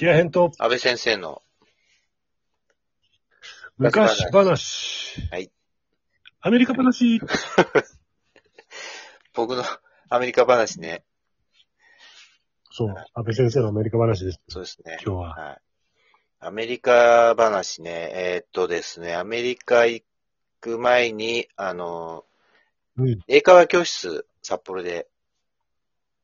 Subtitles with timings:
[0.00, 1.42] キア編と安倍先生の、
[3.76, 5.28] 昔話。
[5.30, 5.52] はい。
[6.40, 7.20] アメリカ話。
[9.34, 9.62] 僕の
[10.08, 11.04] アメリカ話ね。
[12.70, 14.40] そう、安倍先生のアメリカ話です。
[14.48, 14.96] そうですね。
[15.04, 15.34] 今日は。
[15.34, 15.60] はい。
[16.38, 18.10] アメリカ話ね。
[18.14, 20.02] えーっとですね、アメリカ行
[20.62, 22.24] く前に、あの、
[22.96, 23.22] うん。
[23.28, 25.08] 英会話教室、札幌で、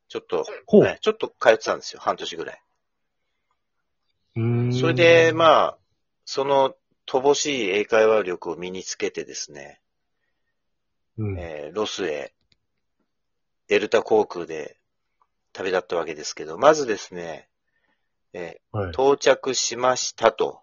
[0.08, 0.84] ちょっと、ほう。
[0.84, 2.00] ねちょっと通ってたんですよ。
[2.00, 2.62] 半年ぐらい。
[4.72, 5.78] それで、まあ、
[6.26, 6.74] その
[7.06, 9.80] 乏しい英会話力を身につけてですね、
[11.16, 11.38] うん。
[11.38, 12.34] えーロスへ、
[13.68, 14.76] デルタ航空で
[15.52, 17.48] 旅立ったわけですけど、まずですね、
[18.34, 18.90] えはいー。
[18.90, 20.60] 到着しましたと。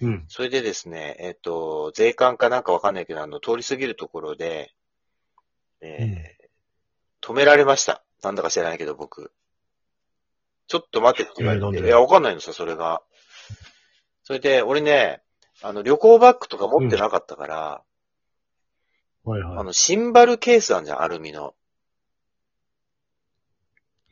[0.00, 0.24] うん。
[0.28, 4.74] それでですね、えっ、と、税関かなんかわかんないけど、あの、通り過ぎるところで、
[5.80, 6.34] えーうん
[7.24, 8.04] 止められました。
[8.22, 9.32] なんだか知らないけど、僕。
[10.66, 11.86] ちょっと待ってって言われて。
[11.86, 13.02] いや、わかんないのさ、それが。
[14.22, 15.22] それで、俺ね、
[15.62, 17.82] あの、旅行バッグとか持ってなかったから、
[19.24, 19.58] はいはい。
[19.58, 21.54] あの、シンバルケースあんじゃん、アルミの。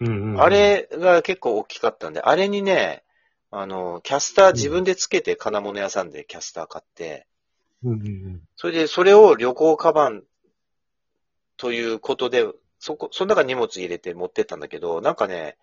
[0.01, 3.05] うんうんうんあ、れが結構大きかったんで、あれにね、
[3.51, 7.27] あの、キャスター自分でつけて金物屋さんでキャスター買って、
[7.85, 8.43] うんうんうん。
[8.57, 10.23] それでそれを旅行カバン
[11.57, 12.47] ということで、
[12.79, 15.57] そこ、その中に荷物入れて持ってったんだけど、なんかね、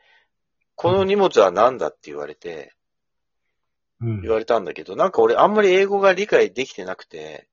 [0.81, 2.73] この荷物は何だって言われて、
[3.99, 7.49] うん言われたんだけど、なんか俺あんまり英語が理解できてなくて、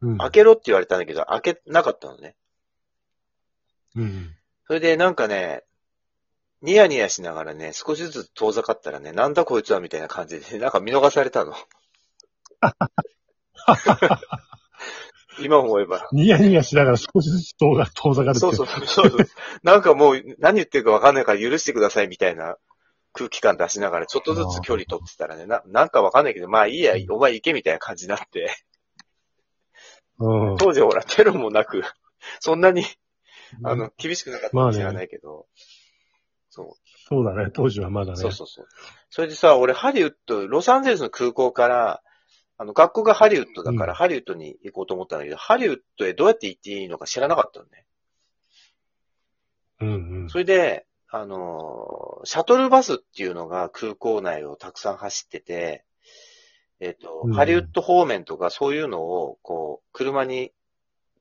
[0.00, 0.18] うん。
[0.18, 2.34] 開けろって言われたんだけど、開けなかったのね。
[3.94, 4.34] うん。
[4.66, 5.62] それでなんかね、
[6.62, 11.54] ニヤニヤしながらね、少しずつ遠ざかったらね、なんだこいつはみたいな感じで、なんか見逃されたの。
[15.40, 16.08] 今思えば。
[16.12, 18.40] ニヤニヤしながら少しずつ遠ざ遠ざかるって。
[18.40, 19.26] そうそうそうそう。
[19.62, 22.56] なんかもう何言ってるかわかんないから許してくださいみたいな
[23.12, 28.54] 空気感出しながらちょっとずつ距離取ってたらね、ななんかわかんないけど、まあいいや、お前行けみたいな感じになって。
[30.18, 30.56] うん。
[30.56, 31.82] 当時ほらテロもなく、
[32.40, 32.84] そんなに、
[33.64, 35.46] あの、厳しくなかったかもしれないけど。
[36.50, 36.76] そ
[37.08, 38.16] そうだね、当時はまだう。
[38.16, 38.20] ね。
[38.20, 38.66] そうそうそう。
[39.08, 42.02] それでさ、俺ハリウッド、ロサンゼルスの空港から、
[42.60, 47.86] あの、学校がハリウッドだから、うんハリウッドに行こうと思ったんだけど、ハリウッドへどうやって行っていいのか知らなかったのね。
[49.80, 50.28] うんうん。
[50.28, 55.86] それで、あのー、シャトルバスっていうのが空港内をたくさん走ってて、
[56.80, 60.52] えっ、と、うんハリウッド方面とかそういうのを、こう、車に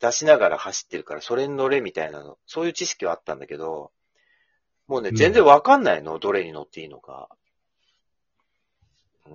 [0.02, 3.94] 出しながら走ってるから、それに乗れみたいなの、そういう知識はあったんだけど、
[4.88, 7.30] もうね、うん全然わかんないの、どれに乗っていいのか。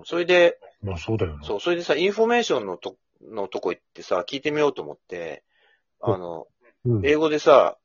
[0.03, 1.39] それで、まあそうだよね。
[1.43, 5.43] そう、それでさ、インフォメーションのと、のとこ行ってさ、聞いてみようと思って、
[6.01, 6.47] あの、
[6.85, 7.05] うん。
[7.05, 7.77] 英語でさ、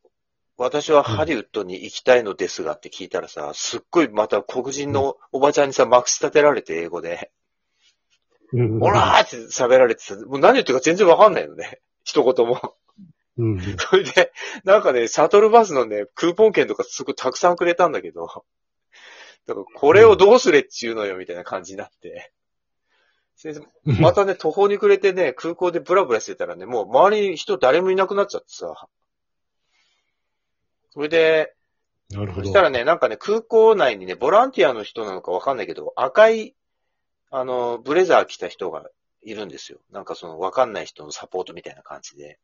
[0.59, 7.31] 私はハリウッドに行きたいのですがって聞いたらさ、すっごいまた黒人のおばちゃんにさ、まくし立てられて英語で、
[8.53, 11.81] うんうんオラーって喋られてさ、もう何言ってるか全然わかんないのね。
[12.05, 12.75] 一言も。
[13.39, 13.61] うん。
[13.78, 14.33] それで、
[14.65, 18.27] なんかね、シャトルバスのね、クーポン券とかすごいたくさんくれたんだけど、
[19.47, 22.33] だからこれをどうすれっちゅうのよ、みたいな感じになって。
[23.41, 23.62] 先生
[24.03, 28.87] またね、途方に暮れてね、 空港でブラブラしてたらね、もう周りに人誰もいなくなっちゃってさ。
[30.91, 31.55] それで、
[32.11, 32.47] なるほど。
[32.47, 36.55] そしたらね、なんかね、空港内にね、ボランティアの人なのかわかんないけど、赤い、
[37.31, 38.91] あの、ブレザー着た人が
[39.23, 39.78] いるんですよ。
[39.91, 42.39] なんかその、わかんない人のサポートみたいな感じで。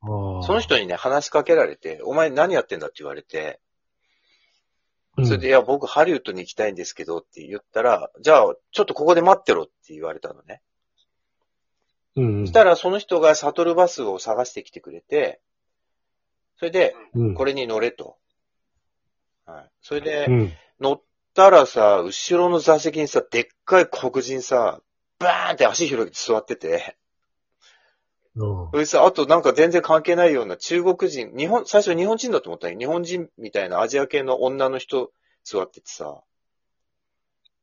[0.00, 3.73] その人にね、話しかけられて、お前何やってんだって言われて、うん
[5.22, 10.60] それで、いや、僕ハリウッドに行きたいんですけどって言ったら、じゃあ、ちょっとここで待ってろって言われたのね。
[12.16, 12.46] うんうん。
[12.46, 15.40] そしたら、その人がシャトルバスを探してきてくれて、
[16.58, 18.16] それで、うん、これに乗れと。
[19.46, 19.70] はい。
[19.82, 20.52] それでう、ん。
[20.80, 21.02] 乗っ
[21.34, 24.80] たらさ、後ろの座席にさ、でっかい黒人さ、
[25.18, 26.96] バーンって足広げて座ってて、
[28.36, 28.70] うん。
[28.70, 35.12] それでさ、あとなんか全然関係ないような中国人、日本、最初日本人だと思ったのに、日本人みたいなアジア系の女の人
[35.44, 36.22] 座っててさ、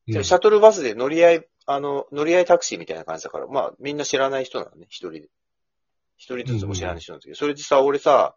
[0.07, 5.29] じゃあシャトルバスで乗り合い、あの、乗り合いタクシーみたいな感じだから、まあみんな知らない人なのね、一人で。
[6.18, 8.35] 一人ずつも知らない人なんだけど、それでさ、俺さ、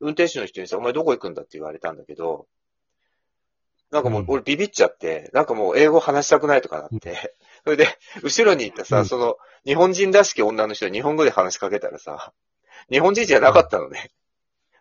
[0.00, 2.46] 運転手の人にさ、お前どこ行くんだって言われたんだけど、
[3.90, 4.26] なんかもううん。
[4.28, 7.86] 俺ビビっちゃって、なんかもう英語話したくないとかなって、それで、
[8.22, 12.32] 後ろに行ったさ、うんその、日本人らしき女の人に日本語で話しかけたらさ、
[12.90, 14.10] 日本人じゃなかったのね。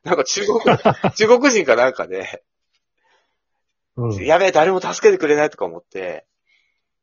[0.03, 0.59] なんか中国、
[1.15, 2.43] 中国人かなんかで、
[3.95, 4.25] うん。
[4.25, 6.25] やべえ、誰も助けてくれないとか思って、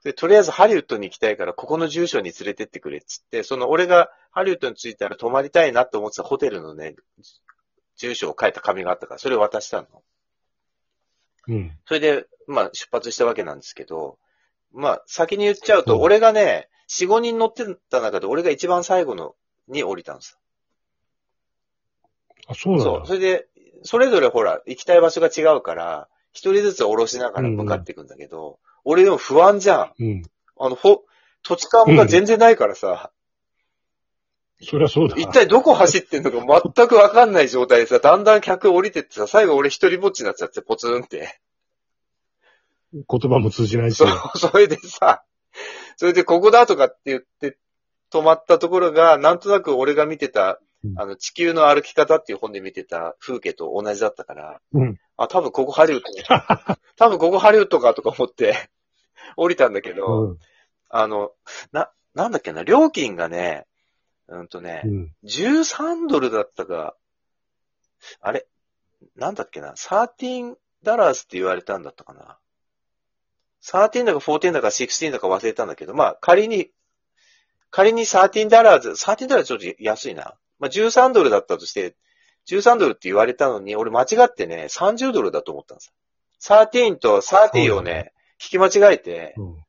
[0.05, 6.95] で、とりあえずハリウッドに行きたいから、ここの住所に連れてってくれっつって、その俺がハリウッドに着いたら泊まりたいなと思ってたホテルのね、
[7.97, 9.89] 住所を書いた紙があったから、それを渡したの。
[11.49, 11.79] うん。
[11.87, 14.19] それで、まあ、出発したわけなんですけど、
[14.73, 19.35] まあ、先に言っちゃうと、うん俺がね、4、5人乗ってた中で、俺が一番最後の、
[19.69, 20.39] に降りたんです
[22.47, 23.01] あ、そうなんそう。
[23.01, 23.07] だ。
[23.07, 23.47] それで、
[23.83, 30.03] それぞれほら、行きたい場所が違うから、一人ずつ降ろしながら向かっていくんだけど、俺でも不安じゃん。
[30.03, 30.23] うん。
[30.59, 31.05] あの、ほ、
[31.43, 33.13] 土地勘が全然ないからさ、
[34.61, 35.17] そりゃそうだ。
[35.17, 41.41] 一体どこ走ってんのか全くわかんない状態でさ、だんだん客降りてってさ、最後俺一人ぼっちになっちゃって、ポツンって。
[42.93, 44.07] 言葉も通じないしそ。
[44.07, 44.09] う、
[44.39, 45.25] それでさ、
[45.97, 47.59] それでここだとかって言って
[48.11, 54.99] 止まったところが、なんとなく俺が見てたう、んあの、地球の歩き方っていう本で見てた風景と同じだったから、うん。
[55.17, 56.07] あ、多分ここハリウッド。
[56.97, 58.71] 多分ここハリウッドかとか思って
[59.37, 60.39] 降りたんだけど、うん。
[60.89, 61.33] あの、
[61.73, 63.67] な、なんだっけな、料金がね、
[64.29, 65.15] うんとねう、ん。
[65.25, 66.97] 13ドルだったか、
[68.21, 68.47] あれ
[69.17, 72.39] なんだっけな ?13 ダラースって言われたんだったかな
[73.65, 76.71] ?13 だか14だか16だか忘れたんだけど、まあ仮に、
[77.71, 80.35] 仮に13ダラーズ、13ダラーズちょっと安いな。
[80.59, 81.97] まあ13ドルだったとして、
[82.49, 85.93] 13ドルって言われたのに、俺間違ってね、30ドルだと思ったんですよ。
[86.41, 89.65] 13と30をね、聞き間違えて、うん。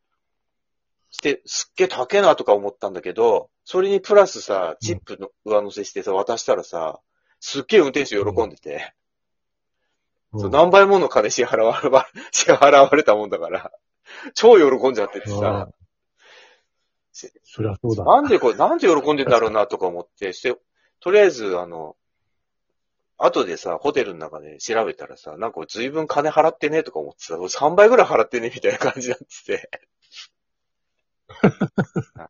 [1.12, 7.00] して、すっげえ高えなとか思ったんだけど、それにプラスさ、チップの上乗せしてさ、渡したらさ、
[7.39, 8.94] すっげえ運転手喜んでて、
[10.38, 11.90] そう何倍もの金支払われ、
[12.31, 13.72] 支払われたもんだから、
[14.34, 15.70] 超喜んじゃっててさ、
[17.44, 18.04] そりゃそうだ。
[18.04, 20.56] なんでこれ、なんで喜んでんだろうなとか思って、 して、
[21.00, 21.98] とりあえず、あの、
[23.18, 29.70] 後でさ、ホテルの中で調べたらさ、なんか随分金払ってねとか思ってさ、俺3倍ぐらい払ってねみたいな感じになってて。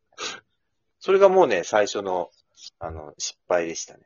[1.00, 2.32] それがもうね、最初の、
[2.80, 4.04] あの、失敗でしたね。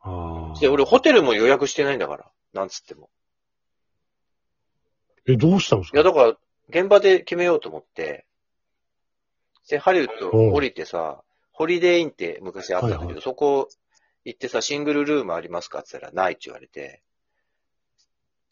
[0.00, 3.10] ああで、俺ホテルも予約してないんだから、なんつっても。
[5.26, 5.98] え、どうしたんですか？
[5.98, 6.36] いや、だから、
[6.68, 8.26] 現場で決めようと思って、
[9.68, 13.68] で、ハリウッド降りてさ、ホリデーインって昔あったんだけど、はいはいそこ
[14.24, 17.02] 行ってさ、シングルルームありますかって言ったら、ないって言われて、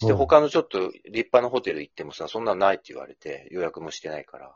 [0.01, 4.55] して、うん他のちょっと立派なホテル行ってもさ、そんなんないって言われて、予約もしてないから。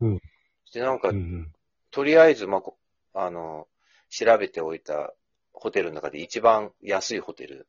[0.00, 0.20] うん。
[0.64, 1.52] して、なんかうんう、ん。
[1.92, 2.76] とりあえず、まあ、こ
[3.14, 3.68] あの、
[4.10, 5.14] 調べておいた
[5.56, 7.66] ホテルの中で一番安いホテル、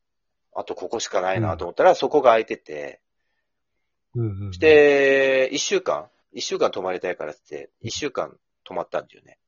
[0.54, 3.02] あとここしかないなと思ったら、そこが空いてて、
[4.14, 4.52] うんうん。
[4.52, 9.40] で、一週間一週間泊まりたいからって、一週間泊まったんだよね。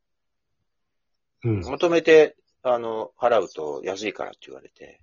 [1.44, 1.60] うん。
[1.62, 5.00] まとめて、あの、払うと安いからって言われて。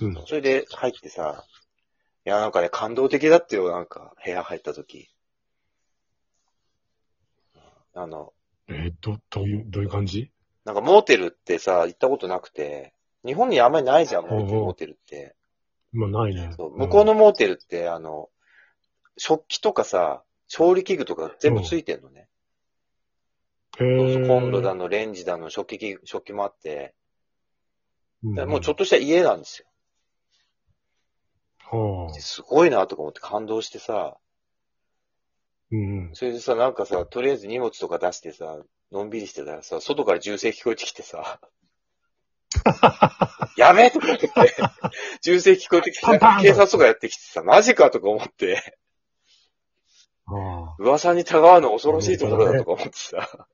[0.00, 0.14] うん。
[0.26, 1.44] それで入ってさ、
[2.26, 5.08] いや、なんかね、感動的だったよ、なんか、部屋入った時。
[7.94, 8.34] あの、
[8.68, 10.30] え、ど、どういう、どういう感じ？
[10.68, 12.92] なんかモーテルってさ、行ったことなくて、
[13.24, 15.34] 日本にあんまりないじゃん、モーテルって。
[15.92, 16.50] まあ、ないね。
[16.58, 18.28] そう向こうのモーテルって、あの、
[19.16, 22.28] 食器とかさ、調理器具とか全部ついてんのね。
[23.80, 24.28] うん。
[24.28, 26.94] コンロだの、レンジだの、食器器、食器もあって、
[28.22, 28.50] うん。
[28.50, 29.68] もうちょっとした家なんですよ。
[31.60, 32.12] はあ。
[32.20, 34.18] すごいなとか思って感動してさ、
[35.70, 36.10] うん。
[36.12, 38.58] それでさ、なんかさ、とりあえず荷物とか出してさ、
[38.92, 41.40] のんびりしてたらさ、外から銃声聞こえてきてさ、
[43.56, 44.28] やべえとか言って、
[45.22, 48.78] 銃声聞こえてきて、パンパン警察とかやってきてさ、マジかとか思って、
[50.26, 50.76] ああ。
[50.78, 53.46] 噂にたがわぬ恐ろしいところだとか思ってさ、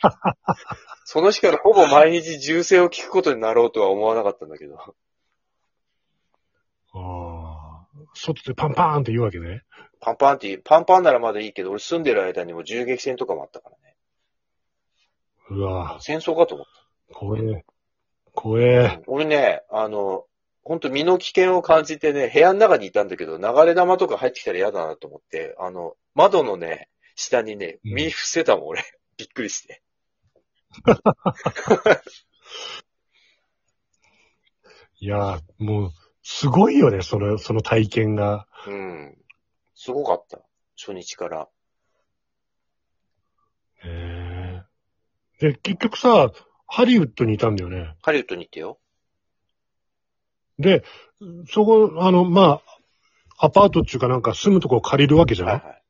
[1.04, 4.84] その日からほぼ毎日銃声を聞くことになろうとは思わなかったんだけど、あ
[6.94, 7.64] あ。
[8.14, 9.62] 外でパンパーンって言うわけね。
[10.00, 13.93] パンパンって言う、パンパンならまだいいけど、俺住んでる間にも銃撃戦とかもあったからね。
[15.50, 16.66] うわ戦争かと思っ
[17.08, 17.14] た。
[17.14, 17.64] 怖え。
[18.32, 19.02] 怖え。
[19.06, 20.24] 俺ね、あの、
[20.62, 28.82] 本当身の危険を感じてね、部屋の中にいたんだけど、流れ玉とか入ってきたら嫌だなと思って、あの、窓のね、下にね、うん身伏せたもん、俺。
[29.16, 29.82] びっくりして。
[34.98, 35.90] いや、もう、
[36.22, 38.48] すごいよね、その、その体験が。
[38.66, 39.18] うん。
[39.74, 40.40] すごかった。
[40.76, 41.48] 初日から。
[43.84, 44.13] へえ。
[45.40, 46.30] で、結局さ、
[46.66, 47.94] ハリウッドにいたんだよね。
[48.02, 48.78] ハリウッドに行ってよ。
[50.58, 50.84] で、
[51.50, 52.62] そこ、あの、ま
[53.38, 55.50] あ、アパートっていうかなんか住むとこ借りるわけじゃん、い？
[55.52, 55.82] はいはい。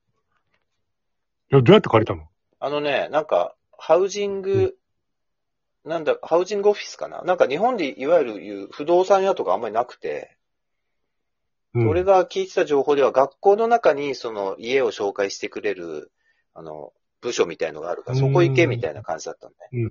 [1.50, 2.26] や、どうやって借りたの？
[2.58, 4.76] あのね、なんか、ハウジング、
[5.84, 7.22] なんだ、ハウジングオフィスかな？
[7.22, 10.38] なんか日本でいわゆる言う不動産屋とかあんまりなくて、
[11.74, 11.88] うん。
[11.88, 16.10] 俺が聞いてた情報では学校の中にその家を紹介してくれる、
[16.54, 19.90] あの、部署みたいのがあるから、そこ行けみたいな感じだったんだね。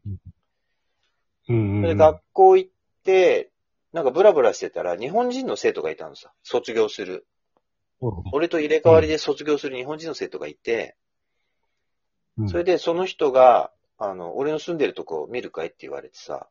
[1.50, 1.82] うん。
[1.82, 2.72] で学校行っ
[3.04, 3.50] て、
[3.92, 6.32] なんかブラブラしてたら、日本人の生徒がいたのさ。
[6.44, 7.26] 卒業する。
[8.02, 10.96] うん俺と入れ替わりで卒業する日本人の生徒がいて、
[12.38, 16.48] うんそれでその人が、あの、俺の住んでるとこ見るかいって言われてさ、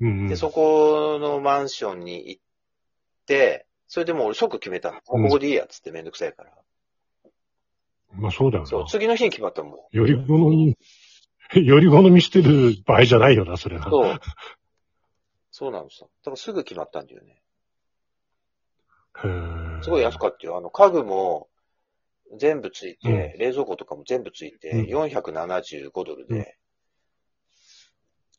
[0.00, 2.42] で、そこのマンションに行っ
[3.26, 5.00] て、それでもう俺即決めたの。
[5.04, 6.52] こうんこでいいやっつってめんどくさいから。
[8.16, 8.86] まあそうだよそう、な。
[8.86, 9.96] 次の日に決まったもん。
[9.96, 10.76] より好み、
[11.66, 13.84] より好みしてる場合じゃないよな、それな。
[13.84, 14.20] そう。
[15.50, 16.04] そうなのさ。
[16.04, 17.42] だからすぐ決まったんだよね。
[19.24, 20.58] へーすごい安かったよ。
[20.58, 21.48] あの、家具も
[22.38, 26.58] 全部ついて、う冷蔵庫とかも全部ついて、うん475ドルで、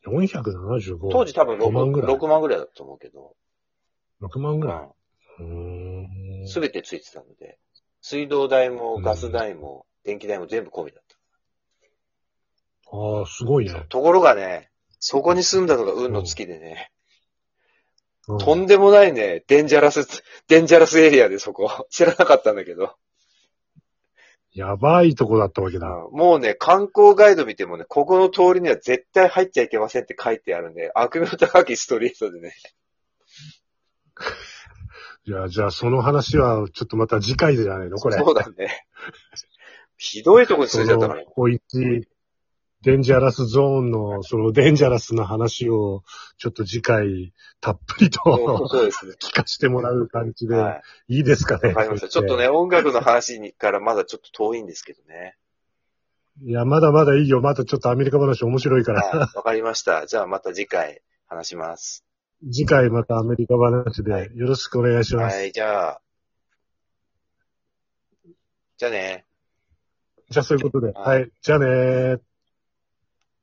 [0.05, 1.10] 475。
[1.12, 3.36] 当時多分 6, 5万ぐらい6万ぐらいだと思うけど、
[4.22, 4.89] 6万ぐら
[5.39, 5.43] い。
[5.43, 5.43] う
[6.43, 6.48] ん。
[6.48, 7.60] すべてついてたので、
[8.01, 11.18] 水道代もうんガス代も電気代も全部込みだった。
[12.92, 13.86] ああ、すごいね。
[13.89, 16.92] ところがね、そこに住んだのが運の月でね、
[18.27, 20.06] うんとんでもないね、デンジャラス、
[20.50, 21.88] デンジャラスエリアでそこ。
[21.89, 22.96] 知らなかったんだけど。
[24.51, 25.88] やばいとこだったわけだ。
[25.88, 30.92] うんもうね、観光ガイド見てもね、ここの通りには絶対入っちゃいけませんって書いてあるね。
[30.96, 32.54] 悪名高きストリートでね。
[35.27, 37.98] いや、じゃあその話はちょっとまた次回じゃないの？
[37.98, 38.17] これ。
[38.17, 38.86] そうだね。
[39.98, 41.22] ひどいとこに住んじゃったから。
[41.22, 42.07] その小一、
[42.84, 46.03] デンジャラスゾーンの、そのデンジャラスな話を、
[46.38, 49.15] ちょっと次回、たっぷりとそうそうですね。
[49.22, 51.72] 聞かせてもらう感じで、はいいですかね？
[51.72, 51.74] い。
[51.74, 52.07] わかりました。
[52.07, 55.36] ちょっとね、音楽の話にからまだちょっと遠いんですけどね。
[56.41, 57.41] いや、まだまだいいよ。
[57.41, 59.01] まだちょっとアメリカ話面白いから。
[59.01, 59.17] はい。
[59.36, 60.05] わかりました。
[60.05, 62.07] じゃあまた次回話します。
[62.44, 65.38] 次回またアメリカ話ではいよろしくお願いします。
[65.38, 66.01] はい、じゃあ。
[68.77, 69.25] じゃあね。
[70.29, 70.91] じゃあそういうことで。
[70.94, 71.32] はいはい。
[71.41, 72.26] じゃあねー。